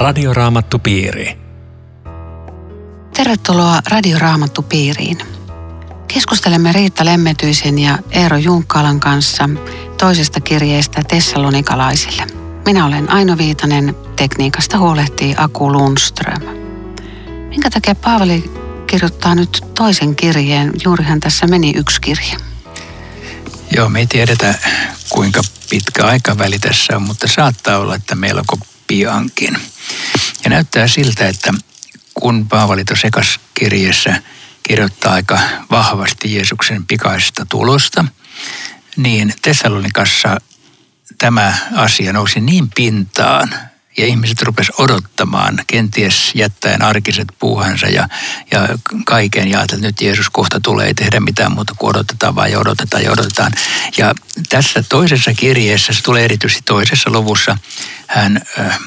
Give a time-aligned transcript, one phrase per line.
[0.00, 1.38] Radioraamattupiiri.
[3.16, 5.18] Tervetuloa Radioraamattupiiriin.
[6.14, 9.48] Keskustelemme Riitta Lemmetyisen ja Eero Junkkalan kanssa
[9.98, 12.26] toisesta kirjeestä Tessalonikalaisille.
[12.64, 16.42] Minä olen Aino Viitanen, tekniikasta huolehtii Aku Lundström.
[17.48, 18.50] Minkä takia Paavali
[18.86, 20.72] kirjoittaa nyt toisen kirjeen?
[20.84, 22.36] Juurihan tässä meni yksi kirje.
[23.76, 24.58] Joo, me ei tiedetä
[25.08, 29.56] kuinka pitkä aikaväli tässä on, mutta saattaa olla, että melko piankin.
[30.44, 31.54] Ja näyttää siltä, että
[32.14, 33.08] kun Paavali tuossa
[33.54, 34.22] kirjeessä
[34.62, 35.38] kirjoittaa aika
[35.70, 38.04] vahvasti Jeesuksen pikaisesta tulosta,
[38.96, 40.36] niin Tessalonikassa
[41.18, 43.50] tämä asia nousi niin pintaan,
[43.96, 48.08] ja ihmiset rupes odottamaan, kenties jättäen arkiset puuhansa ja,
[48.50, 48.68] ja
[49.06, 52.58] kaiken ja että nyt Jeesus kohta tulee, ei tehdä mitään muuta kuin odotetaan vaan ja
[52.58, 53.52] odotetaan ja odotetaan.
[53.98, 54.14] Ja
[54.48, 57.58] tässä toisessa kirjeessä, se tulee erityisesti toisessa luvussa,
[58.06, 58.78] hän äh,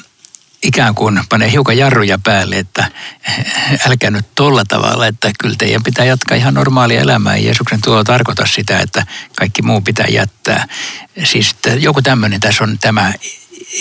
[0.64, 2.92] ikään kuin panee hiukan jarruja päälle, että
[3.88, 7.38] älkää nyt tolla tavalla, että kyllä teidän pitää jatkaa ihan normaalia elämää.
[7.38, 9.05] Jeesuksen tulo tarkoita sitä, että
[9.36, 10.67] kaikki muu pitää jättää.
[11.23, 13.14] Siis joku tämmöinen tässä on tämä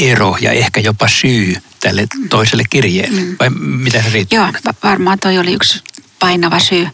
[0.01, 3.21] ero ja ehkä jopa syy tälle toiselle kirjeelle?
[3.21, 3.37] Mm.
[3.41, 4.37] Vai mitä se riittää?
[4.37, 5.83] Joo, varmaan toi oli yksi
[6.19, 6.89] painava syy.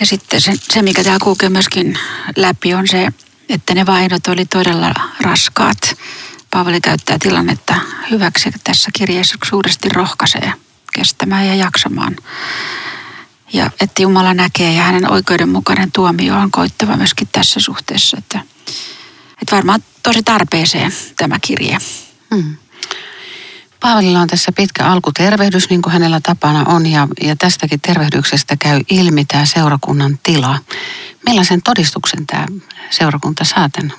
[0.00, 1.98] Ja sitten se, se, mikä täällä kulkee myöskin
[2.36, 3.08] läpi, on se,
[3.48, 5.96] että ne vainot oli todella raskaat.
[6.50, 7.74] Paavali käyttää tilannetta
[8.10, 10.52] hyväksi tässä kirjeessä suuresti rohkaisee
[10.92, 12.16] kestämään ja jaksamaan.
[13.52, 18.16] Ja että Jumala näkee ja hänen oikeudenmukainen tuomio on koittava myöskin tässä suhteessa.
[18.16, 18.40] Että,
[19.42, 21.78] että varmaan tosi tarpeeseen tämä kirje.
[22.34, 22.56] Hmm.
[23.80, 28.80] Paavalilla on tässä pitkä alkutervehdys, niin kuin hänellä tapana on, ja, ja tästäkin tervehdyksestä käy
[28.90, 30.58] ilmi tämä seurakunnan tila.
[31.26, 32.46] Millaisen todistuksen tämä
[32.90, 33.92] seurakunta saa tämän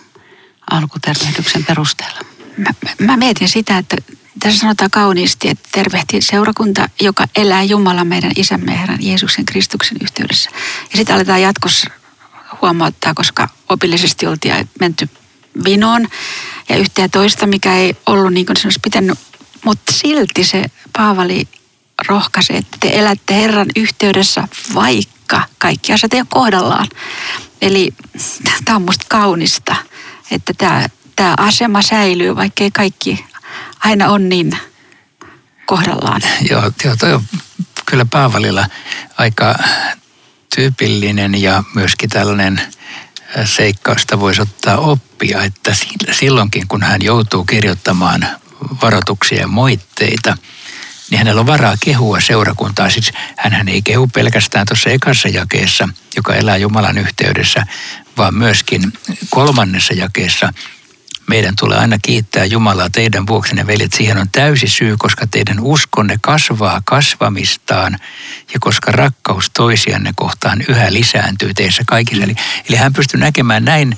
[0.71, 2.30] alkutervehdyksen perusteella?
[2.57, 2.69] Mä,
[2.99, 3.97] mä mietin sitä, että
[4.39, 10.49] tässä sanotaan kauniisti, että tervehti seurakunta, joka elää Jumalan meidän isämme Herran Jeesuksen Kristuksen yhteydessä.
[10.91, 11.89] Ja sitten aletaan jatkossa
[12.61, 15.09] huomauttaa, koska opillisesti oltiin menty
[15.63, 16.07] vinoon
[16.69, 19.19] ja yhtä ja toista, mikä ei ollut niin kuin se olisi pitänyt.
[19.65, 20.65] Mutta silti se
[20.97, 21.47] Paavali
[22.07, 26.87] rohkaisi, että te elätte Herran yhteydessä, vaikka kaikki asiat ei ole kohdallaan.
[27.61, 27.93] Eli
[28.65, 29.75] tämä on musta kaunista,
[30.31, 30.87] että tämä,
[31.21, 33.25] tämä asema säilyy, vaikkei kaikki
[33.79, 34.57] aina on niin
[35.65, 36.21] kohdallaan.
[36.49, 37.23] Joo, joo toi on
[37.85, 38.65] kyllä Paavalilla
[39.17, 39.55] aika
[40.55, 42.61] tyypillinen ja myöskin tällainen–
[43.45, 45.75] seikkausta voisi ottaa oppia, että
[46.11, 48.27] silloinkin kun hän joutuu kirjoittamaan
[48.81, 50.37] varoituksia ja moitteita,
[51.09, 52.89] niin hänellä on varaa kehua seurakuntaa.
[52.89, 57.65] Siis hän ei kehu pelkästään tuossa ekassa jakeessa, joka elää Jumalan yhteydessä,
[58.17, 58.93] vaan myöskin
[59.29, 60.53] kolmannessa jakeessa
[61.31, 63.93] meidän tulee aina kiittää Jumalaa teidän vuoksenne, veljet.
[63.93, 67.97] Siihen on täysi syy, koska teidän uskonne kasvaa kasvamistaan
[68.53, 72.23] ja koska rakkaus toisianne kohtaan yhä lisääntyy teissä kaikissa.
[72.23, 72.35] Eli,
[72.69, 73.97] eli hän pystyi näkemään näin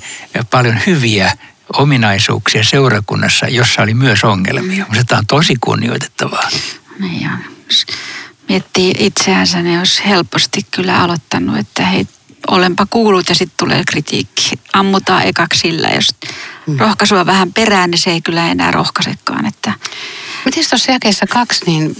[0.50, 1.32] paljon hyviä
[1.72, 4.86] ominaisuuksia seurakunnassa, jossa oli myös ongelmia.
[4.92, 5.06] Mm.
[5.06, 6.48] Tämä on tosi kunnioitettavaa.
[6.98, 7.30] Niin
[8.48, 12.06] Miettii itseänsä, ne olisi helposti kyllä aloittanut, että hei,
[12.46, 14.50] olenpa kuullut ja sitten tulee kritiikki.
[14.72, 16.14] Ammutaan ekaksi sillä, jos
[16.66, 16.78] mm.
[16.78, 19.46] rohkaisua vähän perään, niin se ei kyllä enää rohkaisekaan.
[19.46, 19.72] Että...
[20.44, 21.96] Miten tuossa jakeessa kaksi, niin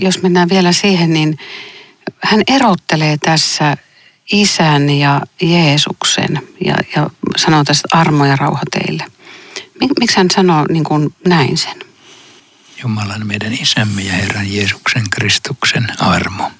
[0.00, 1.38] jos mennään vielä siihen, niin
[2.22, 3.76] hän erottelee tässä
[4.32, 9.04] isän ja Jeesuksen ja, ja sanoo tästä armo ja rauha teille.
[10.00, 11.76] Miksi hän sanoo niin kuin näin sen?
[12.82, 16.50] Jumalan meidän isämme ja Herran Jeesuksen Kristuksen armo.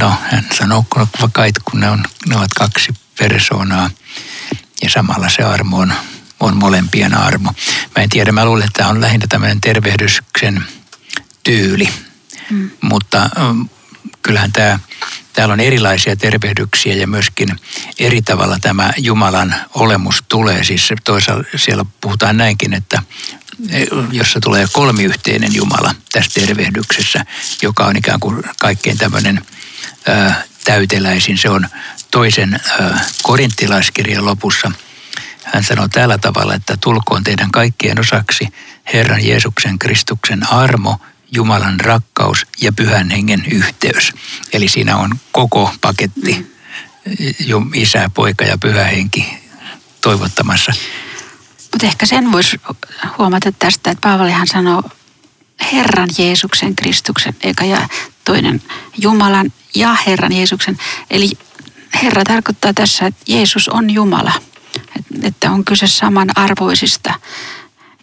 [0.00, 0.84] No, hän sanoo
[1.32, 3.90] kai, kun ne, on, ne ovat kaksi persoonaa
[4.82, 5.92] ja samalla se armo on,
[6.40, 7.52] on molempien armo.
[7.96, 10.64] Mä en tiedä, mä luulen, että tämä on lähinnä tämmöinen tervehdyksen
[11.44, 11.88] tyyli,
[12.50, 12.70] mm.
[12.80, 13.68] mutta mm,
[14.22, 14.78] kyllähän tämä,
[15.32, 17.48] täällä on erilaisia tervehdyksiä ja myöskin
[17.98, 20.64] eri tavalla tämä Jumalan olemus tulee.
[20.64, 23.02] Siis toisaalta siellä puhutaan näinkin, että
[23.68, 27.24] e, jossa tulee kolmiyhteinen Jumala tässä tervehdyksessä,
[27.62, 29.46] joka on ikään kuin kaikkein tämmöinen
[30.64, 31.38] täyteläisin.
[31.38, 31.68] Se on
[32.10, 32.60] toisen
[33.22, 34.72] korinttilaiskirjan lopussa.
[35.44, 38.48] Hän sanoo tällä tavalla, että tulkoon teidän kaikkien osaksi
[38.92, 40.98] Herran Jeesuksen Kristuksen armo,
[41.32, 44.12] Jumalan rakkaus ja pyhän hengen yhteys.
[44.52, 46.52] Eli siinä on koko paketti,
[47.74, 49.38] isä, poika ja pyhä henki
[50.00, 50.72] toivottamassa.
[51.72, 52.60] Mutta ehkä sen voisi
[53.18, 54.82] huomata tästä, että Paavalihan sanoo
[55.72, 57.88] Herran Jeesuksen Kristuksen, eikä ja
[58.24, 58.62] toinen
[58.98, 60.78] Jumalan ja Herran Jeesuksen.
[61.10, 61.30] Eli
[62.02, 64.32] Herra tarkoittaa tässä, että Jeesus on Jumala,
[65.22, 67.14] että on kyse samanarvoisista.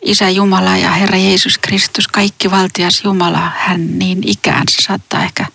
[0.01, 5.45] Isä Jumala ja Herra Jeesus Kristus, kaikki valtias Jumala, hän niin ikään se saattaa ehkä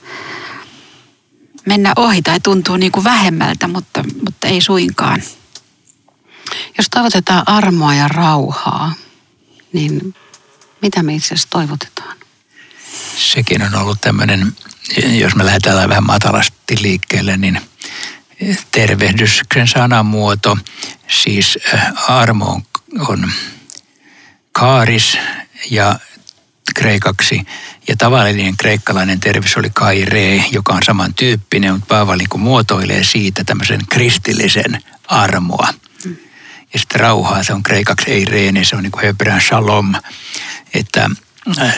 [1.66, 5.22] mennä ohi tai tuntuu niin kuin vähemmältä, mutta, mutta ei suinkaan.
[6.78, 8.94] Jos toivotetaan armoa ja rauhaa,
[9.72, 10.14] niin
[10.82, 12.16] mitä me itse asiassa toivotetaan?
[13.16, 14.52] Sekin on ollut tämmöinen,
[15.06, 17.60] jos me lähdetään vähän matalasti liikkeelle, niin
[18.70, 20.58] tervehdyksen sanamuoto,
[21.08, 22.62] siis äh, armo on,
[23.08, 23.30] on
[24.52, 25.18] kaaris
[25.70, 25.98] ja
[26.74, 27.40] kreikaksi.
[27.88, 33.80] Ja tavallinen kreikkalainen terveys oli kaire, joka on samantyyppinen, mutta Paavali kun muotoilee siitä tämmöisen
[33.90, 35.68] kristillisen armoa.
[36.72, 39.94] Ja sitten rauhaa, se on kreikaksi ei reene, se on niin kuin hebrean shalom.
[40.74, 41.10] Että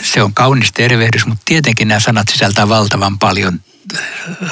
[0.03, 3.61] se on kaunis tervehdys, mutta tietenkin nämä sanat sisältää valtavan paljon
[3.97, 4.07] äh,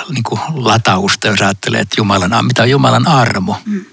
[0.09, 3.57] niin kuin latausta, jos ajattelee, että Jumalan, mitä on Jumalan armo.
[3.65, 3.85] Mm.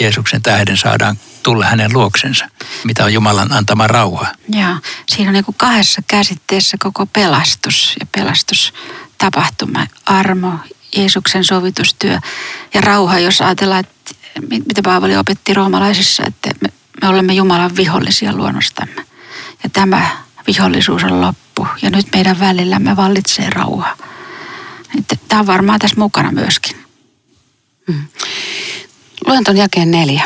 [0.00, 2.48] Jeesuksen tähden saadaan tulla hänen luoksensa,
[2.84, 4.26] mitä on Jumalan antama rauha.
[4.48, 4.76] Joo,
[5.08, 10.52] siinä on niin kuin kahdessa käsitteessä koko pelastus ja pelastustapahtuma, armo,
[10.96, 12.18] Jeesuksen sovitustyö
[12.74, 14.14] ja rauha, jos ajatellaan, että
[14.48, 16.68] mitä Paavali opetti roomalaisissa, että me,
[17.02, 19.06] me olemme Jumalan vihollisia luonnostamme.
[19.62, 23.96] Ja tämä vihollisuus on loppu ja nyt meidän välillämme vallitsee rauha.
[25.28, 26.76] Tämä on varmaan tässä mukana myöskin.
[27.88, 28.04] Mm.
[29.26, 30.24] Luen ton jakeen neljä.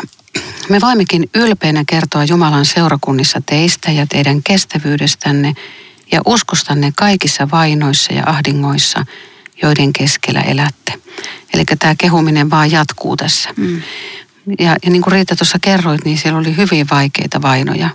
[0.69, 5.53] Me voimmekin ylpeinä kertoa Jumalan seurakunnissa teistä ja teidän kestävyydestänne
[6.11, 9.05] ja uskostanne kaikissa vainoissa ja ahdingoissa,
[9.61, 10.93] joiden keskellä elätte.
[11.53, 13.49] Eli tämä kehuminen vaan jatkuu tässä.
[13.57, 13.81] Mm.
[14.59, 17.89] Ja, ja niin kuin Riita tuossa kerroit, niin siellä oli hyvin vaikeita vainoja.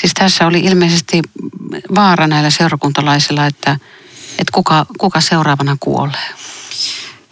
[0.00, 1.22] Siis tässä oli ilmeisesti
[1.94, 3.70] vaara näillä seurakuntalaisilla, että,
[4.38, 6.28] että kuka, kuka seuraavana kuolee.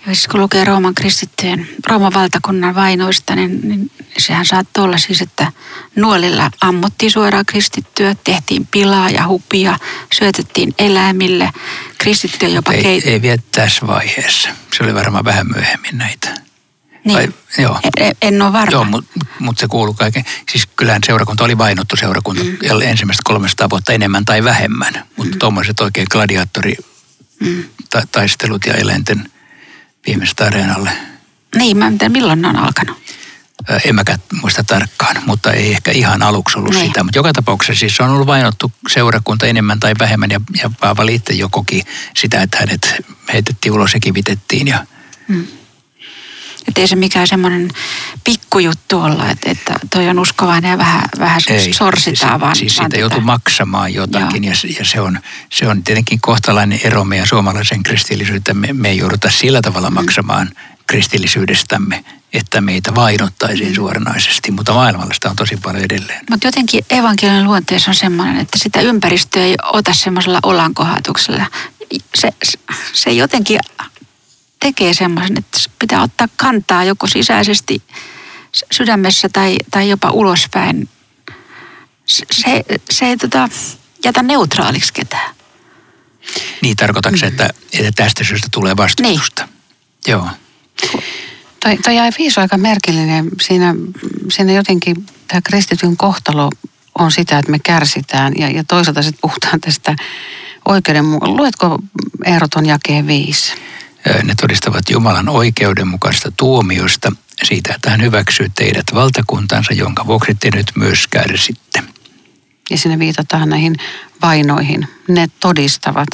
[0.07, 5.21] Ja siis kun lukee Rooman kristittyjen, Rooman valtakunnan vainoista, niin, niin sehän saattoi olla siis,
[5.23, 5.53] että
[5.97, 9.79] nuolilla ammuttiin suoraan kristittyä, tehtiin pilaa ja hupia,
[10.13, 11.51] syötettiin eläimille,
[11.99, 13.07] kristittyä jopa ei, keit...
[13.07, 14.49] ei vielä tässä vaiheessa.
[14.77, 16.48] Se oli varmaan vähän myöhemmin näitä.
[17.09, 17.35] Niin.
[17.57, 17.81] Vai, joo.
[17.97, 18.73] En, en ole varma.
[18.73, 20.25] Joo, mutta mut se kuuluu kaiken.
[20.53, 22.83] Siis kyllähän seurakunta oli vainottu seurakunta mm.
[22.83, 24.95] ensimmäistä 300 vuotta enemmän tai vähemmän.
[25.17, 25.39] Mutta mm.
[25.39, 26.77] tuommoiset oikein gladiaattori
[27.41, 27.65] mm.
[27.91, 29.31] ta, taistelut ja eläinten
[30.07, 30.91] viimeisestä areenalle.
[31.57, 32.97] Niin, mä en tiedä milloin ne on alkanut.
[33.85, 36.87] En mäkään muista tarkkaan, mutta ei ehkä ihan aluksi ollut niin.
[36.87, 37.03] sitä.
[37.03, 41.33] Mutta joka tapauksessa siis on ollut vainottu seurakunta enemmän tai vähemmän ja, ja Paavali itse
[41.33, 41.85] jo koki
[42.17, 42.95] sitä, että hänet
[43.33, 44.69] heitettiin ulos ja kivitettiin.
[44.69, 44.87] Ja...
[45.29, 45.47] Hmm.
[46.69, 47.71] Että ei se mikään semmoinen
[48.25, 52.57] pikkujuttu olla, että, että toi on uskovainen ja vähän, vähän ei, sorsitaan siis, vaan.
[52.57, 55.21] Siis siitä joutuu maksamaan jotakin ja, ja se, on,
[55.51, 58.57] se on tietenkin kohtalainen ero meidän suomalaisen kristillisyyteen.
[58.57, 59.95] Me, me ei jouduta sillä tavalla mm.
[59.95, 60.51] maksamaan
[60.87, 66.21] kristillisyydestämme, että meitä vainottaisiin suoranaisesti, mutta maailmalla sitä on tosi paljon edelleen.
[66.31, 71.47] Mutta jotenkin evankelian luonteessa on semmoinen, että sitä ympäristöä ei ota semmoisella olankohatuksella.
[72.15, 72.31] Se,
[72.93, 73.59] se jotenkin
[74.61, 77.83] tekee semmoisen, että pitää ottaa kantaa joko sisäisesti
[78.71, 80.89] sydämessä tai, tai jopa ulospäin.
[82.07, 83.49] Se, se ei tota,
[84.05, 85.35] jätä neutraaliksi ketään.
[86.63, 87.29] Niin, tarkoitatko mm.
[87.29, 89.45] että, että tästä syystä tulee vastustusta?
[89.45, 89.55] Niin.
[90.07, 90.29] Joo.
[91.61, 93.29] Toi, toi jäi viisu aika merkillinen.
[93.41, 93.75] Siinä,
[94.31, 96.51] siinä jotenkin tämä kristityn kohtalo
[96.99, 99.97] on sitä, että me kärsitään ja, ja toisaalta sitten puhutaan tästä
[100.65, 101.37] oikeudenmukaisesta.
[101.37, 101.79] Luetko
[102.25, 103.53] ehdoton jakeen viisi?
[104.23, 107.13] Ne todistavat Jumalan oikeudenmukaista tuomiosta
[107.43, 111.83] siitä, että hän hyväksyy teidät valtakuntansa, jonka vuoksi te nyt myös kärsitte.
[112.71, 113.77] Ja sinne viitataan näihin
[114.23, 114.89] vainoihin.
[115.09, 116.09] Ne todistavat.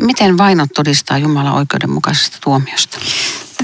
[0.00, 2.98] Miten vainot todistaa Jumalan oikeudenmukaisesta tuomiosta?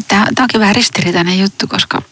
[0.08, 2.02] Tämä, tämä onkin vähän ristiriitainen juttu, koska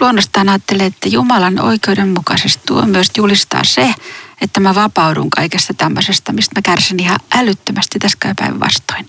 [0.00, 3.94] luonnostaan ajattelee, että Jumalan oikeudenmukaisesta tuomiosta julistaa se,
[4.40, 9.06] että mä vapaudun kaikesta tämmöisestä, mistä mä kärsin ihan älyttömästi tässä päivän vastoin.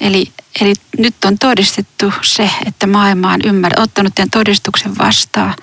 [0.00, 5.54] Eli, eli nyt on todistettu se, että maailma on ymmär, ottanut tämän todistuksen vastaan,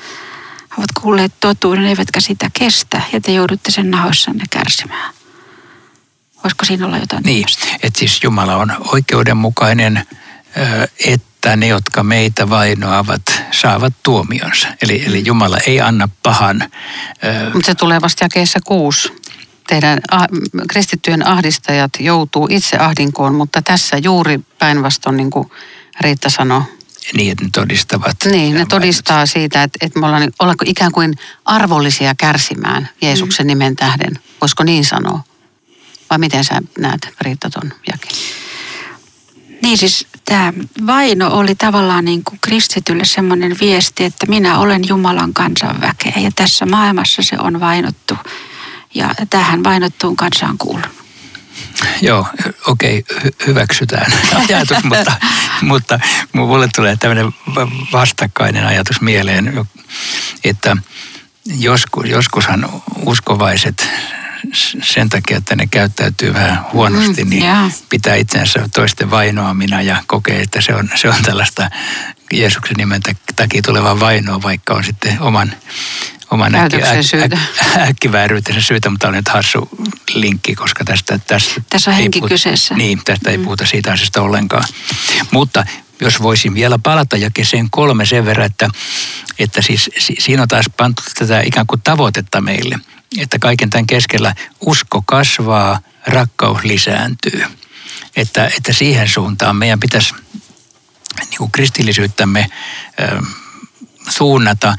[0.77, 5.13] ovat kuulleet totuuden, eivätkä sitä kestä, ja te joudutte sen nahoissanne kärsimään.
[6.43, 7.45] Voisiko siinä olla jotain Niin,
[7.83, 10.07] että siis Jumala on oikeudenmukainen,
[11.05, 14.67] että ne, jotka meitä vainoavat, saavat tuomionsa.
[14.81, 16.69] Eli, eli Jumala ei anna pahan.
[17.53, 19.21] Mutta se tulee vasta jakeessa kuusi
[19.71, 19.99] teidän
[20.69, 25.51] kristittyjen ahdistajat joutuu itse ahdinkoon, mutta tässä juuri päinvastoin niin kuin
[26.01, 26.61] Riitta sanoi.
[27.13, 28.17] Niin, että ne todistavat.
[28.31, 29.31] Niin, ne todistaa mainit.
[29.31, 31.13] siitä, että, että me ollaan, ollaanko ikään kuin
[31.45, 33.47] arvollisia kärsimään Jeesuksen mm.
[33.47, 34.19] nimen tähden.
[34.41, 35.23] Voisiko niin sanoa?
[36.09, 38.15] Vai miten sä näet, Riitta, ton jakeen?
[39.61, 40.53] Niin siis tämä
[40.87, 46.65] vaino oli tavallaan niin kuin kristitylle semmoinen viesti, että minä olen Jumalan kansanväkeä ja tässä
[46.65, 48.17] maailmassa se on vainottu
[48.93, 51.01] ja tähän vainottuun kansaan kuulun.
[52.01, 52.27] Joo,
[52.67, 54.13] okei, okay, hyväksytään
[54.49, 55.11] ajatus, mutta,
[55.61, 55.99] mutta
[56.33, 57.31] mulle tulee tämmöinen
[57.93, 59.67] vastakkainen ajatus mieleen,
[60.43, 60.77] että
[61.45, 62.69] joskus, joskushan
[63.05, 63.89] uskovaiset
[64.83, 67.71] sen takia, että ne käyttäytyy vähän huonosti, mm, niin yeah.
[67.89, 71.69] pitää itsensä toisten vainoamina ja kokee, että se on, se on tällaista
[72.33, 73.01] Jeesuksen nimen
[73.35, 75.53] takia tulevaa vainoa, vaikka on sitten oman,
[76.31, 77.39] oman äkki, äk, äk,
[77.77, 79.69] äkkivääryytensä syytä, mutta on nyt hassu
[80.13, 82.75] linkki, koska tästä, tästä Tässä on henki puhuta, kyseessä.
[82.75, 83.31] Niin, tästä mm.
[83.31, 84.63] ei puhuta siitä asiasta ollenkaan.
[85.31, 85.65] Mutta
[86.01, 88.69] jos voisin vielä palata ja keseen kolme sen verran, että,
[89.39, 89.89] että siis
[90.19, 92.79] siinä on taas pantu tätä ikään kuin tavoitetta meille–
[93.17, 97.43] että kaiken tämän keskellä usko kasvaa, rakkaus lisääntyy.
[98.15, 100.13] Että, että siihen suuntaan meidän pitäisi
[101.19, 102.49] niin kuin kristillisyyttämme
[102.99, 103.21] ö,
[104.09, 104.75] suunnata,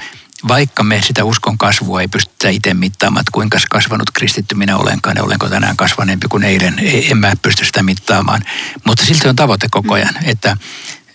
[0.48, 5.16] vaikka me sitä uskon kasvua ei pystytä itse mittaamaan, että kuinka kasvanut kristitty minä olenkaan
[5.16, 6.74] ja olenko tänään kasvaneempi kuin eilen.
[7.10, 8.44] En mä pysty sitä mittaamaan.
[8.84, 10.56] Mutta silti on tavoite koko ajan, että,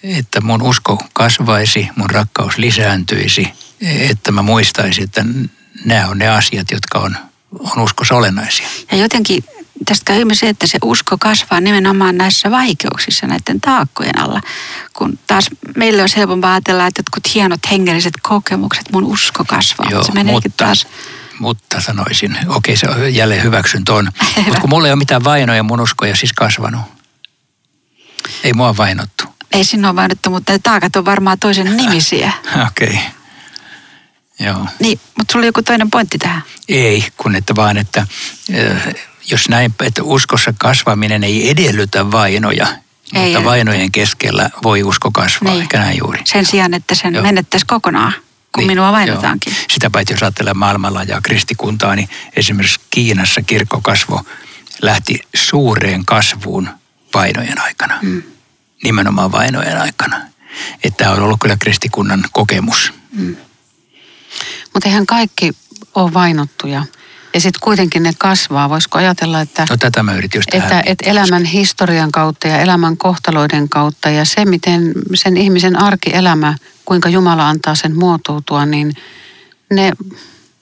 [0.04, 3.48] että mun usko kasvaisi, mun rakkaus lisääntyisi,
[3.82, 5.26] että mä muistaisin, että
[5.86, 7.18] nämä on ne asiat, jotka on,
[7.60, 8.68] on uskossa olennaisia.
[8.92, 9.44] Ja jotenkin
[9.86, 14.42] tästä käy ilmi se, että se usko kasvaa nimenomaan näissä vaikeuksissa, näiden taakkojen alla.
[14.94, 19.92] Kun taas meille on helpompaa ajatella, että jotkut hienot hengelliset kokemukset, mun usko kasvaa.
[19.92, 20.88] Joo, se mutta, taas...
[21.40, 24.12] mutta sanoisin, okei se on jälleen hyväksyn ton.
[24.46, 26.82] mutta kun mulla ei ole mitään vainoja, mun usko ei siis kasvanut.
[28.44, 29.37] Ei mua vainottu.
[29.52, 32.32] Ei sinua vainottu, mutta taakat on varmaan toisen nimisiä.
[32.68, 32.88] okei.
[32.88, 33.00] Okay.
[34.40, 34.68] Joo.
[34.80, 36.42] Niin, mutta sulla oli joku toinen pointti tähän.
[36.70, 38.08] Ei, kun että vaan, että
[39.32, 42.68] jos näin, että uskossa kasvaminen ei edellytä vainoja,
[43.14, 45.62] ei, mutta vainojen keskellä voi usko kasvaa, niin.
[45.62, 46.22] eikä näin juuri.
[46.26, 47.24] Sen sijaan, että sen Joo.
[47.24, 49.54] menettäisiin kokonaan, kun niin, minua vainotaankin.
[49.54, 49.66] Joo.
[49.70, 54.26] Sitä paitsi jos ajattelee maailmalla ja kristikuntaa, niin esimerkiksi Kiinassa kirkkokasvo
[54.82, 56.70] lähti suureen kasvuun
[57.14, 58.00] vainojen aikana.
[58.02, 58.24] Mm.
[58.84, 60.22] Nimenomaan vainojen aikana.
[60.84, 62.94] Että tämä on ollut kyllä kristikunnan kokemus.
[63.12, 63.36] Mm.
[64.74, 65.54] Mutta eihän kaikki
[65.96, 66.86] ole vainottuja.
[67.34, 68.70] Ja sitten kuitenkin ne kasvaa.
[68.70, 72.98] Voisiko ajatella, että, no, tätä mä yritin just että, että elämän historian kautta ja elämän
[72.98, 76.56] kohtaloiden kautta ja se, miten sen ihmisen arkielämä,
[76.86, 78.94] kuinka Jumala antaa sen muotoutua, niin
[79.74, 79.92] ne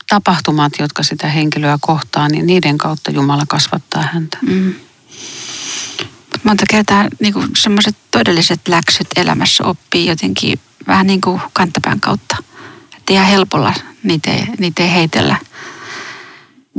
[0.10, 4.38] tapahtumat, jotka sitä henkilöä kohtaa, niin niiden kautta Jumala kasvattaa häntä.
[4.42, 4.74] Mm.
[6.44, 12.36] Monta kertaa niin semmoiset todelliset läksyt elämässä oppii jotenkin vähän niin kuin kantapään kautta
[13.06, 13.74] että ihan helpolla
[14.04, 15.36] niitä ei, niitä ei heitellä.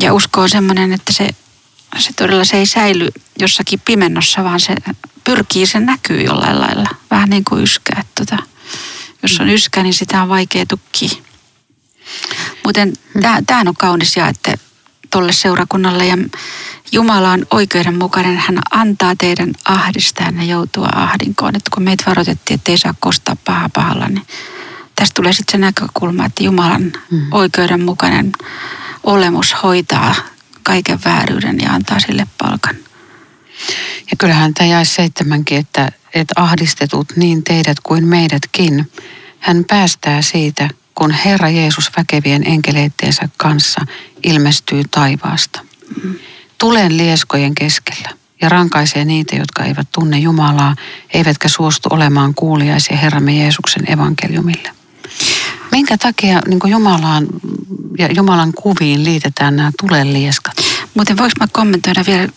[0.01, 1.29] Ja usko on semmoinen, että se,
[1.99, 3.09] se todella se ei säily
[3.39, 4.75] jossakin pimennossa, vaan se
[5.25, 6.89] pyrkii, se näkyy jollain lailla.
[7.11, 8.05] Vähän niin kuin yskä.
[8.15, 8.39] Tota,
[9.23, 11.11] jos on yskä, niin sitä on vaikea tukkia.
[12.65, 12.93] Muuten
[13.47, 14.55] tämä on kaunis ja että
[15.17, 16.17] tolle seurakunnalle ja
[16.93, 18.37] Jumala on oikeudenmukainen.
[18.37, 21.57] Hän antaa teidän ahdistaa ja joutua ahdinkoon.
[21.57, 24.27] Että kun meitä varoitettiin, että ei saa kostaa paha pahalla, niin
[24.95, 27.33] tästä tulee sitten se näkökulma, että Jumalan mm.
[27.33, 28.33] oikeudenmukainen
[29.05, 30.15] olemus hoitaa
[30.63, 32.77] kaiken vääryyden ja antaa sille palkan.
[34.11, 38.93] Ja kyllähän tämä jäi seitsemänkin, että, että ahdistetut niin teidät kuin meidätkin.
[39.39, 40.69] Hän päästää siitä,
[40.99, 43.81] kun Herra Jeesus väkevien enkeleittensä kanssa
[44.23, 45.61] ilmestyy taivaasta.
[46.03, 46.15] Mm.
[46.59, 48.09] Tulen lieskojen keskellä
[48.41, 50.77] ja rankaisee niitä, jotka eivät tunne Jumalaa,
[51.15, 54.71] eivätkä suostu olemaan kuuliaisia Herramme Jeesuksen evankeliumille.
[55.71, 57.27] Minkä takia niin Jumalaan
[57.99, 60.55] ja Jumalan kuviin liitetään nämä tulelieskat?
[60.95, 62.29] Muuten voiko mä kommentoida vielä,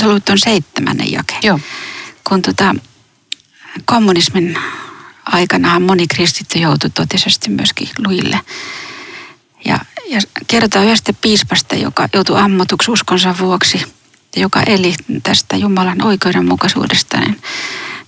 [0.00, 1.34] sä luit tuon seitsemännen jake.
[1.42, 1.60] Joo.
[2.28, 2.74] Kun tota,
[3.84, 4.58] kommunismin
[5.26, 8.40] aikana moni kristitty joutui totisesti myöskin luille.
[9.64, 9.78] Ja,
[10.08, 13.82] ja kerrotaan yhdestä piispasta, joka joutui ammotuksi uskonsa vuoksi,
[14.36, 17.42] joka eli tästä Jumalan oikeudenmukaisuudesta, niin,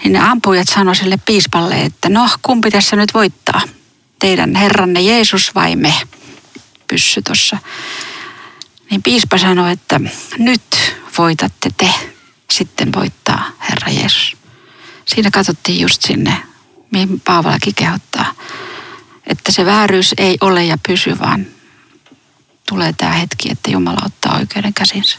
[0.05, 3.63] niin ne ampujat sanoi sille piispalle, että no kumpi tässä nyt voittaa–
[4.19, 5.95] teidän herranne Jeesus vai me?
[6.89, 7.59] Pyssy tuossa.
[8.91, 10.01] Niin piispa sanoi, että
[10.39, 11.89] nyt voitatte te,
[12.51, 14.37] sitten voittaa Herra Jeesus.
[15.05, 16.37] Siinä katsottiin just sinne,
[16.93, 18.33] mihin Paavalakin kehottaa,
[19.27, 21.47] että se vääryys ei ole ja pysy, vaan
[22.69, 25.19] tulee tämä hetki, että Jumala ottaa oikeuden käsinsä.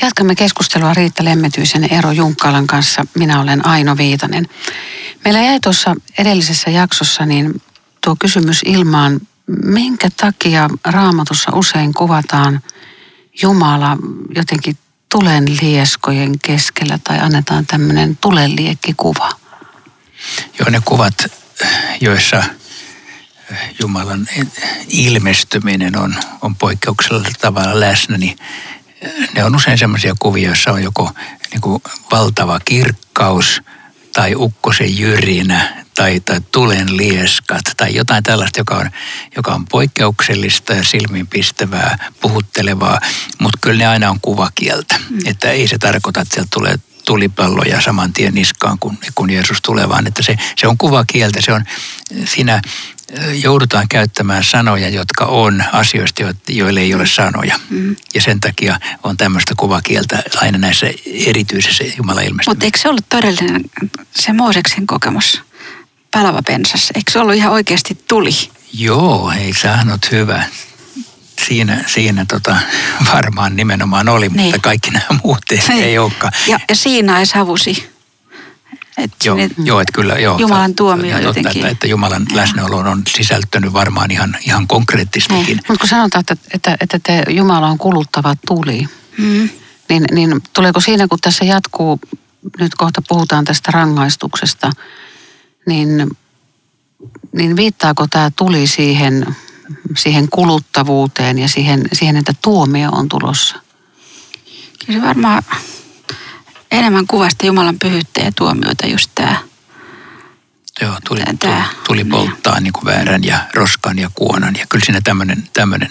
[0.01, 3.05] Jatkamme keskustelua Riitta Lemmetyisen Eero Junkkalan kanssa.
[3.15, 4.47] Minä olen Aino Viitanen.
[5.23, 7.61] Meillä jäi tuossa edellisessä jaksossa niin
[8.03, 9.19] tuo kysymys ilmaan,
[9.63, 12.61] minkä takia raamatussa usein kuvataan
[13.41, 13.97] Jumala
[14.35, 14.77] jotenkin
[15.09, 19.29] tulen lieskojen keskellä tai annetaan tämmöinen tulenliekkikuva?
[20.59, 21.13] Joo, ne kuvat,
[22.01, 22.43] joissa
[23.79, 24.27] Jumalan
[24.87, 28.37] ilmestyminen on, on poikkeuksellisella tavalla läsnä, niin
[29.35, 31.11] ne on usein sellaisia kuvia, joissa on joko
[31.51, 33.61] niin kuin valtava kirkkaus
[34.13, 38.89] tai ukkosen jyrinä tai, tai tulen lieskat tai jotain tällaista, joka on,
[39.35, 42.99] joka on poikkeuksellista ja silmiinpistävää, puhuttelevaa,
[43.39, 44.99] mutta kyllä ne aina on kuvakieltä.
[45.09, 45.19] Mm.
[45.25, 46.75] Että ei se tarkoita, että sieltä tulee
[47.05, 51.41] tulipalloja saman tien niskaan, kun, kun Jeesus tulee, vaan että se, se on kuvakieltä.
[51.41, 51.63] Se on,
[52.25, 52.61] siinä
[53.41, 57.59] joudutaan käyttämään sanoja, jotka on asioista, joille ei ole sanoja.
[57.69, 57.95] Mm.
[58.13, 62.51] Ja sen takia on tämmöistä kuvakieltä aina näissä erityisissä Jumalan ilmestymissä.
[62.51, 63.61] Mutta eikö se ollut todellinen
[64.15, 65.41] se Mooseksen kokemus?
[66.11, 66.91] Palava pensas.
[66.95, 68.31] Eikö se ollut ihan oikeasti tuli?
[68.73, 70.43] Joo, ei saanut hyvä.
[71.47, 72.57] Siinä, siinä tota,
[73.13, 74.41] varmaan nimenomaan oli, niin.
[74.41, 75.83] mutta kaikki nämä muut ei, niin.
[75.83, 76.33] ei olekaan.
[76.47, 77.94] Ja, ja siinä ei savusi.
[78.97, 80.37] Et joo, joo, että kyllä, joo.
[80.39, 81.61] Jumalan tuomio totta, jotenkin.
[81.61, 85.45] Että, että Jumalan läsnäolo on sisältynyt varmaan ihan, ihan konkreettistikin.
[85.45, 85.59] Niin.
[85.67, 88.87] Mutta kun sanotaan, että, että, että te, Jumala on kuluttava tuli,
[89.17, 89.49] mm.
[89.89, 91.99] niin, niin tuleeko siinä, kun tässä jatkuu,
[92.59, 94.71] nyt kohta puhutaan tästä rangaistuksesta,
[95.67, 96.09] niin,
[97.31, 99.35] niin viittaako tämä tuli siihen,
[99.97, 103.55] siihen kuluttavuuteen ja siihen, siihen, että tuomio on tulossa?
[104.85, 105.43] Kyllä se varmaan
[106.71, 109.37] enemmän kuvasta Jumalan pyhyyttä ja tuomioita just tämä.
[110.81, 112.11] Joo, tuli, tää, tuli niin.
[112.11, 114.55] polttaa niin kuin väärän ja roskan ja kuonan.
[114.59, 115.89] Ja kyllä siinä tämmöinen, tämmöinen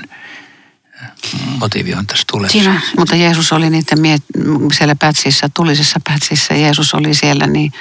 [1.03, 1.11] äh,
[1.59, 2.51] motiivi on tässä tulee.
[2.51, 7.73] Siinä, mutta Jeesus oli niiden miet- siellä pätsissä, tulisessa pätsissä, Jeesus oli siellä, niin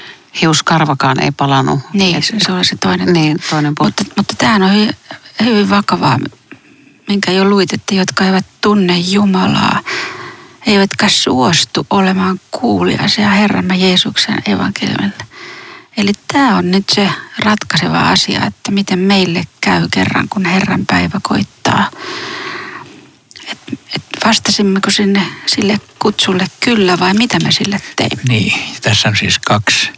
[0.42, 1.80] hiuskarvakaan ei palannut.
[1.94, 3.14] Niin, Et, se oli se toinen.
[3.14, 4.96] Niin, toinen mutta, mutta tämähän on hyvin,
[5.44, 6.20] hyvin vakavaa,
[7.08, 9.80] minkä jo luititte, jotka eivät tunne Jumalaa
[10.68, 15.24] eivätkä suostu olemaan kuuliaisia Herramme Jeesuksen evankeliumille.
[15.98, 21.20] Eli tämä on nyt se ratkaiseva asia, että miten meille käy kerran, kun Herran päivä
[21.24, 21.90] koittaa.
[23.52, 23.58] Et,
[23.96, 28.24] et vastasimmeko sinne sille kutsulle kyllä vai mitä me sille teimme?
[28.28, 29.90] Niin, tässä on siis kaksi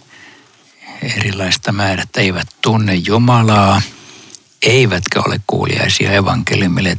[1.01, 2.21] erilaista määrättä.
[2.21, 3.81] Eivät tunne Jumalaa,
[4.63, 6.97] eivätkä ole kuuliaisia evankeliumille.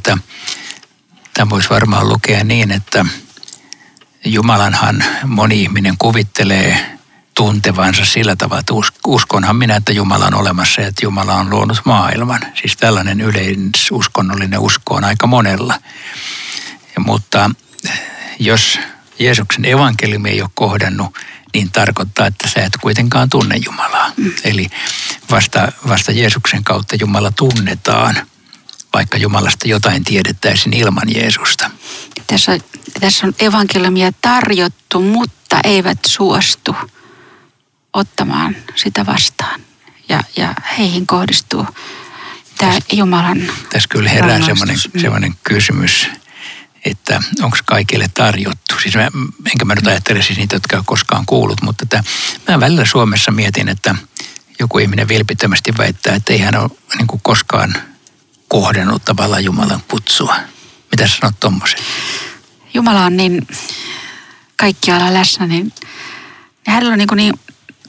[1.33, 3.05] Tämä voisi varmaan lukea niin, että–
[4.25, 6.97] Jumalanhan moni ihminen kuvittelee
[7.33, 8.73] tuntevansa sillä tavalla, että
[9.07, 12.39] uskonhan minä, että Jumala on olemassa ja että Jumala on luonut maailman.
[12.61, 15.79] Siis tällainen yleisuskonnollinen usko on aika monella.
[16.99, 17.51] Mutta
[18.39, 18.79] jos
[19.19, 21.15] Jeesuksen evankeliumi ei ole kohdannut,
[21.53, 24.11] niin tarkoittaa, että sä et kuitenkaan tunne Jumalaa.
[24.43, 24.67] Eli
[25.31, 28.15] vasta, vasta Jeesuksen kautta Jumala tunnetaan,
[28.93, 31.71] vaikka Jumalasta jotain tiedettäisiin ilman Jeesusta.
[32.27, 32.57] Tässä,
[32.99, 36.75] tässä on evankeliumia tarjottu, mutta eivät suostu
[37.93, 39.61] ottamaan sitä vastaan.
[40.09, 41.65] Ja, ja heihin kohdistuu
[42.57, 46.09] tämä tässä, Jumalan Tässä kyllä herää semmoinen, semmoinen kysymys,
[46.85, 48.75] että onko kaikille tarjottu.
[48.81, 49.11] Siis mä,
[49.51, 52.03] enkä mä nyt ajattele siis niitä, jotka koskaan kuullut, mutta että
[52.47, 53.95] mä välillä Suomessa mietin, että
[54.59, 57.75] joku ihminen vilpittömästi väittää, että ei hän ole niin kuin koskaan
[58.47, 60.35] kohdannut tavallaan Jumalan kutsua.
[60.91, 61.79] Mitä sanot tuommoisen?
[62.73, 63.47] Jumala on niin
[64.55, 67.33] kaikkialla läsnä, niin, niin hänellä on niin, kuin niin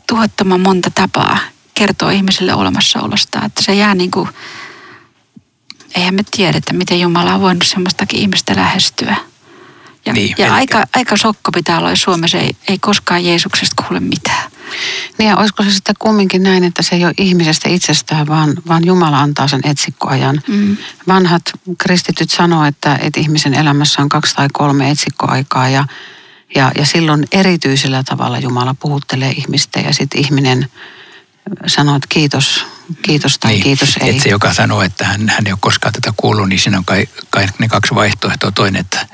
[0.06, 1.38] tuhottoman monta tapaa
[1.74, 4.28] kertoa ihmisille olemassaolosta, että se jää niin kuin,
[5.94, 9.16] eihän me tiedetä, miten Jumala on voinut semmoistakin ihmistä lähestyä.
[10.06, 14.00] Ja, niin, ja aika, aika sokko pitää olla, jos Suomessa ei, ei koskaan Jeesuksesta kuule
[14.00, 14.50] mitään.
[15.18, 18.86] Niin ja olisiko se sitten kumminkin näin, että se ei ole ihmisestä itsestään, vaan, vaan
[18.86, 20.42] Jumala antaa sen etsikkoajan.
[20.48, 20.76] Mm.
[21.08, 21.42] Vanhat
[21.78, 25.84] kristityt sanoo, että, että ihmisen elämässä on kaksi tai kolme etsikkoaikaa ja,
[26.54, 30.68] ja, ja silloin erityisellä tavalla Jumala puhuttelee ihmistä ja sitten ihminen
[31.66, 32.66] sanoo, että kiitos,
[33.02, 34.10] kiitos tai niin, kiitos ei.
[34.10, 36.84] Että se, joka sanoo, että hän, hän ei ole koskaan tätä kuullut, niin siinä on
[36.84, 38.50] kai, kai ne kaksi vaihtoehtoa.
[38.50, 39.06] Toinen, että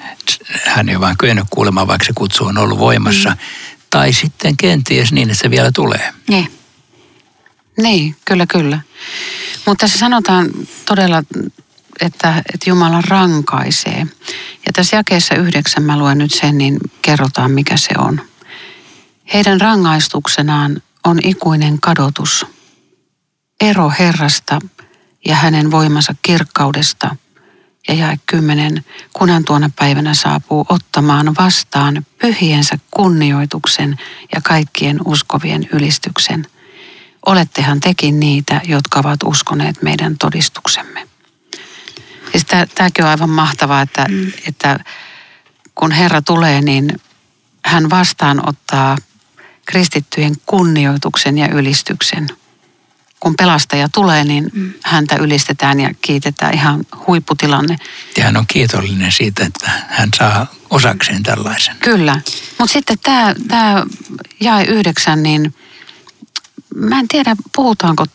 [0.67, 3.31] hän ei ole vain kyennyt kuulemaan, vaikka se kutsu on ollut voimassa.
[3.31, 3.37] Mm
[3.94, 6.12] tai sitten kenties niin, että se vielä tulee.
[6.28, 6.59] Niin.
[7.78, 8.80] Niin, kyllä, kyllä.
[9.66, 10.50] Mutta tässä sanotaan
[10.85, 11.22] todella,
[12.00, 14.07] että, että Jumala rankaisee.
[14.66, 18.20] Ja tässä jakeessa yhdeksän mä luen nyt sen, niin kerrotaan mikä se on.
[19.35, 22.46] Heidän rangaistuksenaan on ikuinen kadotus,
[23.61, 24.59] ero Herrasta
[25.26, 27.16] ja hänen voimansa kirkkaudesta–
[27.88, 33.97] ja jae kymmenen, kun hän tuona päivänä saapuu ottamaan vastaan pyhiensä kunnioituksen
[34.35, 36.47] ja kaikkien uskovien ylistyksen.
[37.27, 41.09] olettehan tekin niitä, jotka ovat uskoneet meidän todistuksemme.
[42.31, 42.44] Siis
[42.75, 44.33] tämäkin on aivan mahtavaa, että, mm.
[44.49, 44.79] että
[45.75, 47.01] kun Herra tulee, niin
[47.64, 48.97] hän vastaanottaa
[49.66, 52.29] kristittyjen kunnioituksen ja ylistyksen.
[53.24, 54.72] Kun pelastaja tulee, niin mm.
[54.82, 57.76] häntä ylistetään ja kiitetään ihan huipputilanne.
[58.16, 61.76] Ja hän on kiitollinen siitä, että hän saa osakseen tällaisen.
[61.80, 62.20] Kyllä.
[62.58, 63.82] Mutta sitten tämä, tämä
[64.40, 65.54] jae yhdeksän, niin
[66.74, 68.06] mä en tiedä puhutaanko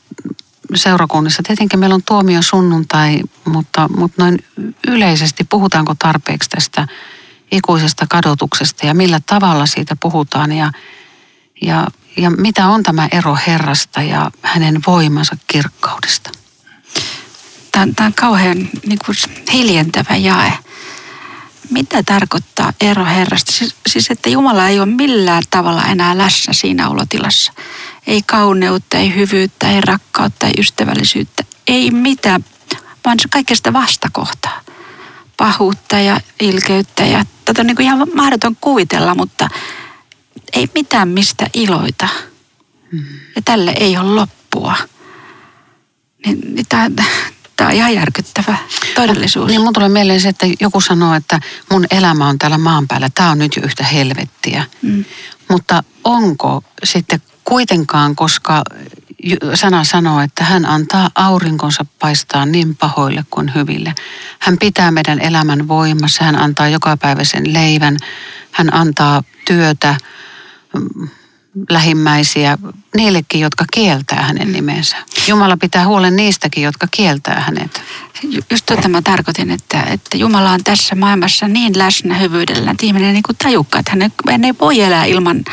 [0.75, 1.43] seurakunnissa.
[1.43, 4.43] Tietenkin meillä on tuomio sunnuntai, mutta, mutta noin
[4.87, 6.87] yleisesti puhutaanko tarpeeksi tästä
[7.51, 10.71] ikuisesta kadotuksesta ja millä tavalla siitä puhutaan ja,
[11.61, 16.31] ja, ja mitä on tämä ero Herrasta ja hänen voimansa kirkkaudesta?
[17.71, 19.17] Tämä tämä on kauhean niin kuin
[19.53, 20.53] hiljentävä jae.
[21.69, 23.51] Mitä tarkoittaa ero Herrasta?
[23.51, 27.53] Siis, siis, että Jumala ei ole millään tavalla enää läsnä siinä ulotilassa.
[28.07, 32.45] Ei kauneutta, ei hyvyyttä, ei rakkautta, ei ystävällisyyttä, ei mitään,
[33.05, 34.61] vaan se kaikesta vastakohtaa.
[35.37, 39.49] Pahuutta ja ilkeyttä ja tätä on niin kuin ihan mahdoton kuvitella, mutta
[40.53, 42.07] ei mitään mistä iloita.
[42.91, 43.05] Hmm.
[43.35, 44.75] Ja tälle ei ole loppua.
[46.25, 46.89] Niin, niin tämä,
[47.55, 48.57] tämä on ihan järkyttävä
[48.95, 49.47] todellisuus.
[49.47, 51.39] Niin mun tulee mieleen se, että joku sanoo, että
[51.71, 53.09] mun elämä on täällä maan päällä.
[53.15, 54.65] Tämä on nyt jo yhtä helvettiä.
[54.81, 55.05] Mm.
[55.49, 58.63] Mutta onko sitten kuitenkaan, koska
[59.55, 63.93] sana sanoo, että hän antaa aurinkonsa paistaa niin pahoille kuin hyville.
[64.39, 67.97] Hän pitää meidän elämän voimassa, hän antaa jokapäiväisen leivän,
[68.51, 69.95] hän antaa työtä,
[71.69, 72.58] lähimmäisiä
[72.95, 74.97] niillekin, jotka kieltää hänen nimensä.
[75.27, 77.82] Jumala pitää huolen niistäkin, jotka kieltää hänet.
[78.51, 83.13] Just tuota mä tarkoitin, että, että Jumala on tässä maailmassa niin läsnä hyvyydellä, että ihminen
[83.13, 83.91] niin tajukkaa, että
[84.32, 85.43] hän ei voi elää ilman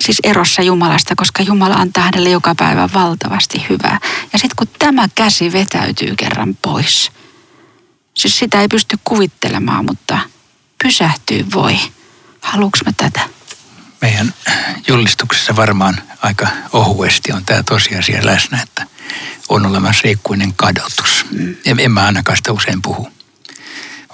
[0.00, 3.98] siis erossa Jumalasta, koska Jumala antaa hänelle joka päivä valtavasti hyvää.
[4.32, 7.12] Ja sitten kun tämä käsi vetäytyy kerran pois,
[8.16, 10.18] siis sitä ei pysty kuvittelemaan, mutta
[10.82, 11.78] pysähtyy voi.
[12.40, 13.39] Haluuks mä tätä?
[14.00, 14.34] Meidän
[14.88, 18.86] julistuksessa varmaan aika ohuesti on tämä tosiasia läsnä, että
[19.48, 21.26] on olemassa ikuinen kadotus.
[21.30, 21.56] Mm.
[21.66, 23.12] En, en mä ainakaan sitä usein puhu.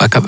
[0.01, 0.23] Vaikka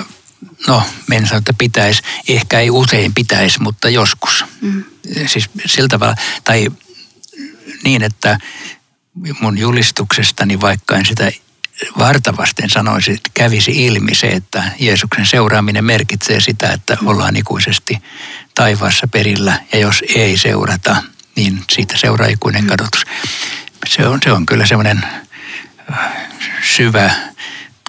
[0.66, 4.44] no, men sano, että pitäisi, ehkä ei usein pitäisi, mutta joskus.
[4.60, 4.84] Mm.
[5.26, 6.68] Siis sillä tavalla, tai
[7.84, 8.38] niin, että
[9.40, 11.30] mun julistuksestani, vaikka en sitä
[11.98, 17.98] vartavasten sanoisi, että kävisi ilmi se, että Jeesuksen seuraaminen merkitsee sitä, että ollaan ikuisesti
[18.54, 19.60] taivaassa perillä.
[19.72, 20.96] Ja jos ei seurata,
[21.36, 22.68] niin siitä seuraa ikuinen mm.
[22.68, 23.04] kadotus.
[23.86, 25.04] Se on, se on kyllä semmoinen
[25.92, 25.98] äh,
[26.76, 27.10] syvä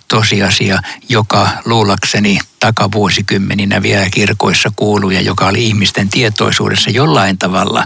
[0.08, 7.86] tosiasia, joka luulakseni takavuosikymmeninä vielä kirkoissa kuului ja joka oli ihmisten tietoisuudessa jollain tavalla,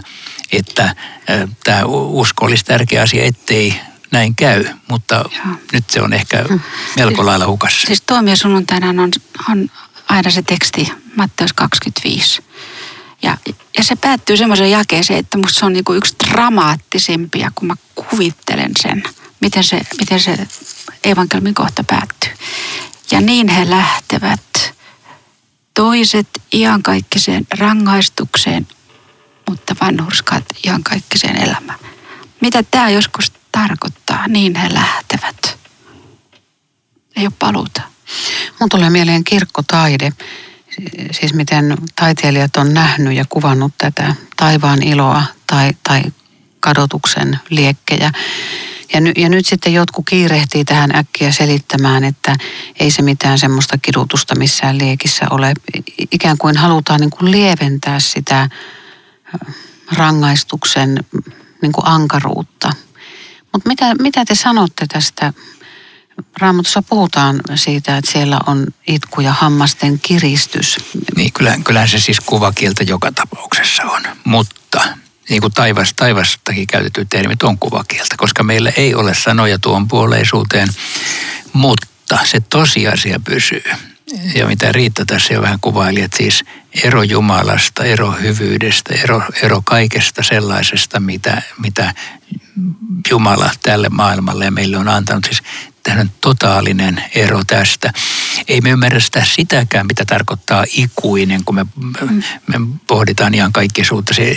[0.52, 0.94] että
[1.64, 3.80] tämä usko olisi tärkeä asia, ettei
[4.14, 5.56] näin käy, mutta Joo.
[5.72, 6.44] nyt se on ehkä
[6.96, 7.86] melko siis, lailla hukassa.
[7.86, 9.10] Siis tuomiosunnuntaina on,
[9.50, 9.70] on
[10.08, 12.42] aina se teksti Matteus 25.
[13.22, 13.38] Ja,
[13.78, 18.72] ja se päättyy semmoisen jakeeseen, että musta se on niinku yksi dramaattisimpia, kun mä kuvittelen
[18.82, 19.02] sen,
[19.40, 20.38] miten se, miten se
[21.04, 22.32] evankeliumin kohta päättyy.
[23.10, 24.74] Ja niin he lähtevät
[25.74, 28.66] toiset iankaikkiseen rangaistukseen,
[29.48, 31.78] mutta vanhurskaat iankaikkiseen elämään.
[32.40, 34.28] Mitä tämä joskus tarkoittaa?
[34.28, 35.58] Niin he lähtevät.
[37.16, 37.82] Ei ole paluuta.
[38.60, 40.12] Mun tulee mieleen kirkkotaide.
[41.10, 46.02] Siis miten taiteilijat on nähnyt ja kuvannut tätä taivaan iloa tai, tai
[46.60, 48.12] kadotuksen liekkejä.
[48.94, 52.36] Ja, ny, ja nyt sitten jotkut kiirehtii tähän äkkiä selittämään, että
[52.80, 55.52] ei se mitään semmoista kidutusta missään liekissä ole.
[56.12, 58.50] Ikään kuin halutaan niin kuin lieventää sitä äh,
[59.92, 61.04] rangaistuksen
[61.62, 62.70] niin kuin ankaruutta.
[63.54, 65.32] Mutta mitä, mitä te sanotte tästä?
[66.38, 70.76] Raamatussa puhutaan siitä, että siellä on itku ja hammasten kiristys.
[71.16, 74.02] Niin, kyllä, kyllä se siis kuvakieltä joka tapauksessa on.
[74.24, 74.80] Mutta
[75.28, 80.68] niin kuin taivas, taivastakin käytetyt termit on kuvakieltä, koska meillä ei ole sanoja tuon puoleisuuteen,
[81.52, 83.64] mutta se tosiasia pysyy.
[84.34, 86.44] Ja mitä Riitta tässä jo vähän kuvaili, että siis
[86.84, 91.94] ero Jumalasta, ero hyvyydestä, ero, ero kaikesta sellaisesta, mitä, mitä
[93.10, 95.24] Jumala tälle maailmalle ja meille on antanut.
[95.24, 95.42] Siis
[95.82, 97.92] tämmöinen totaalinen ero tästä.
[98.48, 101.66] Ei me ymmärrä sitä sitäkään, mitä tarkoittaa ikuinen, kun me,
[102.46, 104.14] me pohditaan ihan kaikki suutta.
[104.14, 104.36] Se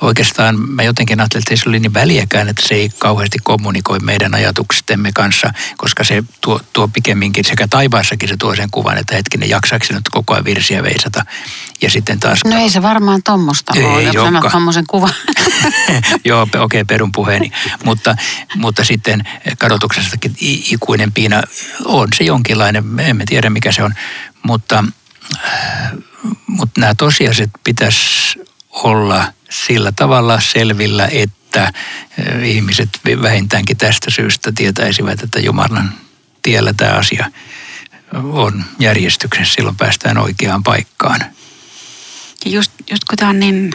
[0.00, 3.98] oikeastaan mä jotenkin ajattelin, että ei se oli niin väliäkään, että se ei kauheasti kommunikoi
[3.98, 9.14] meidän ajatuksemme kanssa, koska se tuo, tuo pikemminkin sekä taivaassakin se tuo sen kuvan, että
[9.16, 11.24] hetkinen, jaksaako se nyt koko ajan virsiä veisata.
[11.82, 12.40] Ja sitten taas...
[12.44, 15.14] No ei se varmaan tuommoista ole, jos sanot tuommoisen kuvan.
[16.24, 17.52] Joo, okei, okay, perun puheeni.
[17.84, 18.16] mutta,
[18.54, 19.24] mutta sitten
[19.58, 20.36] kadotuksestakin
[20.70, 21.42] ikuinen piina
[21.84, 23.94] on se jonkinlainen, emme tiedä mikä se on,
[24.42, 24.84] mutta,
[26.46, 28.38] mutta nämä tosiasiat pitäisi
[28.70, 31.72] olla sillä tavalla selvillä, että
[32.44, 32.88] ihmiset
[33.22, 35.92] vähintäänkin tästä syystä tietäisivät, että Jumalan
[36.42, 37.30] tiellä tämä asia
[38.14, 41.20] on järjestyksessä, silloin päästään oikeaan paikkaan.
[42.44, 43.72] Ja just, just kun tämä on niin,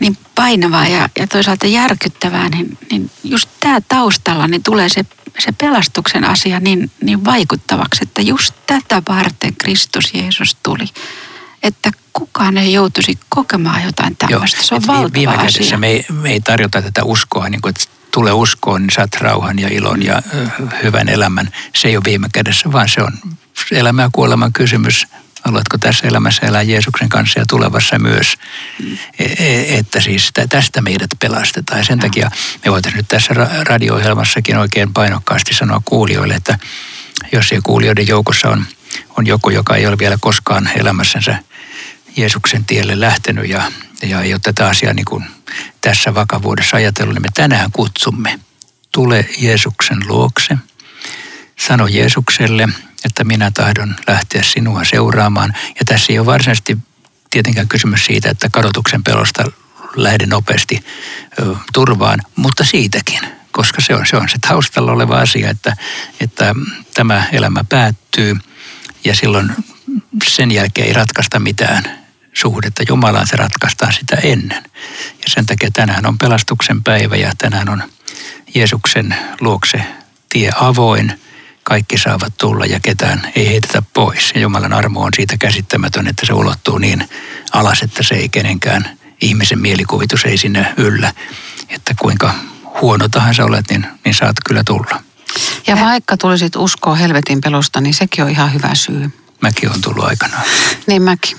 [0.00, 5.04] niin painavaa ja, ja toisaalta järkyttävää, niin, niin just tämä taustalla niin tulee se,
[5.38, 10.84] se pelastuksen asia niin, niin vaikuttavaksi, että just tätä varten Kristus Jeesus tuli
[11.62, 14.56] että kukaan ei joutuisi kokemaan jotain tämmöistä.
[14.56, 15.78] Joo, se on valtava viime asia.
[15.78, 19.58] Me ei, me ei tarjota tätä uskoa, niin kuin, että tule uskoon, niin saat rauhan
[19.58, 20.22] ja ilon ja
[20.82, 21.50] hyvän elämän.
[21.74, 23.12] Se ei ole viime kädessä, vaan se on
[23.72, 25.06] elämä ja kuoleman kysymys.
[25.44, 28.34] Haluatko tässä elämässä elää Jeesuksen kanssa ja tulevassa myös,
[28.78, 28.98] mm.
[29.68, 31.78] että siis tästä meidät pelastetaan.
[31.78, 32.02] Ja sen no.
[32.02, 32.30] takia
[32.64, 33.34] me voitaisiin nyt tässä
[33.68, 36.58] radio-ohjelmassakin oikein painokkaasti sanoa kuulijoille, että
[37.32, 38.64] jos siellä kuulijoiden joukossa on,
[39.18, 41.38] on joku, joka ei ole vielä koskaan elämässänsä
[42.16, 43.72] Jeesuksen tielle lähtenyt ja,
[44.02, 45.24] ja ei ole tätä asiaa niin kuin
[45.80, 48.40] tässä vakavuudessa ajatellut, niin me tänään kutsumme.
[48.92, 50.58] Tule Jeesuksen luokse.
[51.58, 52.68] Sano Jeesukselle,
[53.04, 55.54] että minä tahdon lähteä sinua seuraamaan.
[55.68, 56.78] Ja tässä ei ole varsinaisesti
[57.30, 59.44] tietenkään kysymys siitä, että kadotuksen pelosta
[59.96, 60.84] lähde nopeasti
[61.38, 63.20] ö, turvaan, mutta siitäkin,
[63.52, 65.76] koska se on se, on se taustalla oleva asia, että,
[66.20, 66.54] että
[66.94, 68.36] tämä elämä päättyy
[69.04, 69.52] ja silloin
[70.28, 72.01] sen jälkeen ei ratkaista mitään
[72.34, 74.62] suhdetta Jumalaan, se ratkaistaan sitä ennen.
[74.94, 77.82] Ja sen takia tänään on pelastuksen päivä ja tänään on
[78.54, 79.84] Jeesuksen luokse
[80.28, 81.20] tie avoin.
[81.64, 84.32] Kaikki saavat tulla ja ketään ei heitetä pois.
[84.34, 87.08] Ja Jumalan armo on siitä käsittämätön, että se ulottuu niin
[87.52, 91.12] alas, että se ei kenenkään ihmisen mielikuvitus ei sinne yllä.
[91.68, 92.34] Että kuinka
[92.80, 95.02] huono tahansa olet, niin, niin saat kyllä tulla.
[95.66, 99.10] Ja vaikka tulisit uskoa helvetin pelosta, niin sekin on ihan hyvä syy.
[99.40, 100.42] Mäkin on tullut aikanaan.
[100.86, 101.38] Niin mäkin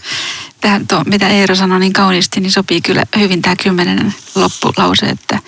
[0.63, 5.39] tähän, tuo, mitä Eero sanoi niin kauniisti, niin sopii kyllä hyvin tämä kymmenen loppulause, että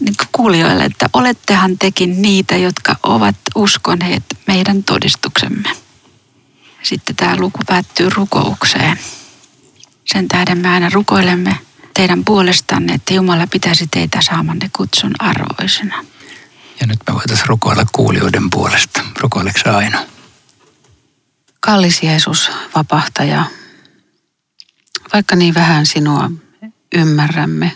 [0.00, 5.70] niin kuulijoille, että olettehan tekin niitä, jotka ovat uskoneet meidän todistuksemme.
[6.82, 8.98] Sitten tämä luku päättyy rukoukseen.
[10.04, 11.58] Sen tähden me aina rukoilemme
[11.94, 16.04] teidän puolestanne, että Jumala pitäisi teitä saamanne kutsun arvoisena.
[16.80, 19.00] Ja nyt me voitaisiin rukoilla kuulijoiden puolesta.
[19.20, 19.98] Rukoileeko aina?
[21.60, 23.44] Kallis Jeesus, vapahtaja,
[25.12, 26.30] vaikka niin vähän sinua
[26.94, 27.72] ymmärrämme,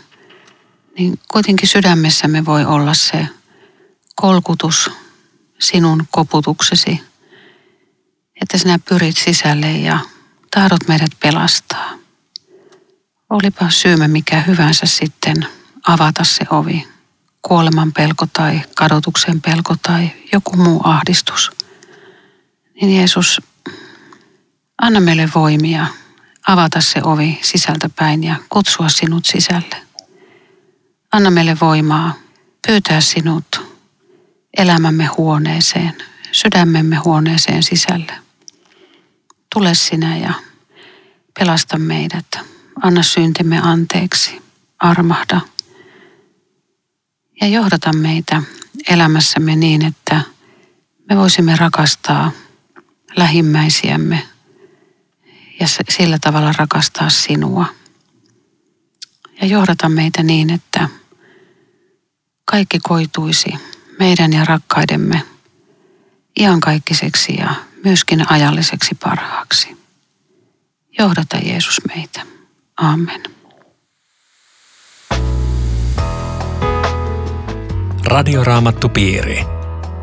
[0.98, 3.26] niin kuitenkin sydämessämme voi olla se
[4.16, 4.90] kolkutus
[5.60, 7.00] sinun koputuksesi,
[8.42, 9.98] että sinä pyrit sisälle ja
[10.54, 11.90] tahdot meidät pelastaa.
[13.30, 15.36] Olipa syymä mikä hyvänsä sitten
[15.88, 16.88] avata se ovi,
[17.42, 21.50] kuoleman pelko tai kadotuksen pelko tai joku muu ahdistus.
[22.80, 23.40] Niin Jeesus,
[24.82, 25.86] anna meille voimia
[26.48, 29.76] avata se ovi sisältä päin ja kutsua sinut sisälle.
[31.12, 32.14] Anna meille voimaa
[32.66, 33.74] pyytää sinut
[34.56, 35.94] elämämme huoneeseen,
[36.32, 38.12] sydämemme huoneeseen sisälle.
[39.54, 40.32] Tule sinä ja
[41.38, 42.26] pelasta meidät.
[42.82, 44.42] Anna syntimme anteeksi,
[44.78, 45.40] armahda
[47.40, 48.42] ja johdata meitä
[48.88, 50.20] elämässämme niin, että
[51.08, 52.30] me voisimme rakastaa
[53.16, 54.33] lähimmäisiämme
[55.60, 57.66] ja sillä tavalla rakastaa sinua.
[59.40, 60.88] Ja johdata meitä niin, että
[62.44, 63.50] kaikki koituisi
[63.98, 65.22] meidän ja rakkaidemme
[66.38, 69.76] iankaikkaiseksi ja myöskin ajalliseksi parhaaksi.
[70.98, 72.22] Johdata Jeesus meitä.
[72.76, 73.22] Amen.
[78.04, 79.44] Radioraamattupiiri.